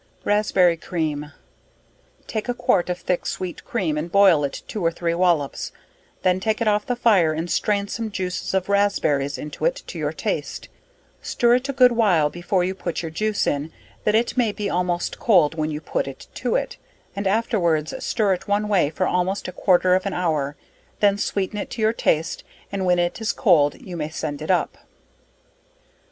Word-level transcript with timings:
Raspberry 0.23 0.77
Cream. 0.77 1.31
Take 2.25 2.49
a 2.49 2.55
quart 2.55 2.89
of 2.89 2.97
thick 2.97 3.27
sweet 3.27 3.63
cream 3.63 3.99
and 3.99 4.11
boil 4.11 4.43
it 4.43 4.63
two 4.67 4.83
or 4.83 4.89
three 4.89 5.13
wallops, 5.13 5.71
then 6.23 6.39
take 6.39 6.59
it 6.59 6.67
off 6.67 6.87
the 6.87 6.95
fire 6.95 7.33
and 7.33 7.51
strain 7.51 7.87
some 7.87 8.09
juices 8.09 8.55
of 8.55 8.67
raspberries 8.67 9.37
into 9.37 9.63
it 9.63 9.83
to 9.85 9.99
your 9.99 10.11
taste, 10.11 10.69
stir 11.21 11.53
it 11.57 11.69
a 11.69 11.73
good 11.73 11.91
while 11.91 12.31
before 12.31 12.63
you 12.63 12.73
put 12.73 13.03
your 13.03 13.11
juice 13.11 13.45
in, 13.45 13.71
that 14.03 14.15
it 14.15 14.35
may 14.35 14.51
be 14.51 14.71
almost 14.71 15.19
cold, 15.19 15.53
when 15.53 15.69
you 15.69 15.79
put 15.79 16.07
it 16.07 16.25
to 16.33 16.55
it, 16.55 16.77
and 17.15 17.27
afterwards 17.27 17.93
stir 18.03 18.33
it 18.33 18.47
one 18.47 18.67
way 18.67 18.89
for 18.89 19.05
almost 19.05 19.47
a 19.47 19.51
quarter 19.51 19.93
of 19.93 20.07
an 20.07 20.13
hour; 20.13 20.55
then 20.99 21.15
sweeten 21.15 21.59
it 21.59 21.69
to 21.69 21.79
your 21.79 21.93
taste 21.93 22.43
and 22.71 22.87
when 22.87 22.97
it 22.97 23.21
is 23.21 23.31
cold 23.31 23.79
you 23.79 23.95
may 23.95 24.09
send 24.09 24.41
it 24.41 24.49
up. 24.49 24.79